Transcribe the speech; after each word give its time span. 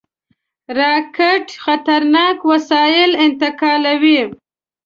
راکټ 0.79 1.45
خطرناک 1.63 2.37
وسایل 2.51 3.11
انتقالوي 3.25 4.21